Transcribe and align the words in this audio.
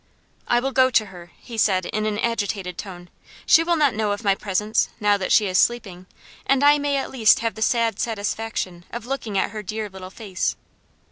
"I 0.47 0.59
will 0.59 0.71
go 0.71 0.89
to 0.89 1.05
her," 1.05 1.29
he 1.37 1.59
said 1.59 1.85
in 1.85 2.07
an 2.07 2.17
agitated 2.17 2.75
tone. 2.75 3.11
"She 3.45 3.61
will 3.63 3.75
not 3.75 3.93
know 3.93 4.13
of 4.13 4.23
my 4.23 4.33
presence, 4.33 4.89
now 4.99 5.15
that 5.15 5.31
she 5.31 5.45
is 5.45 5.59
sleeping, 5.59 6.07
and 6.43 6.63
I 6.63 6.79
may 6.79 6.97
at 6.97 7.11
least 7.11 7.41
have 7.41 7.53
the 7.53 7.61
sad 7.61 7.99
satisfaction 7.99 8.83
of 8.89 9.05
looking 9.05 9.37
at 9.37 9.51
her 9.51 9.61
dear 9.61 9.89
little 9.89 10.09
face." 10.09 10.55